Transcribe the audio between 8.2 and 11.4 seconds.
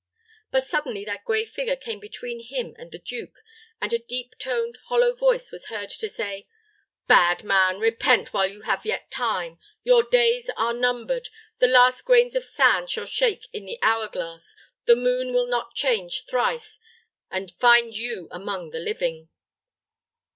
while you have yet time! Your days are numbered!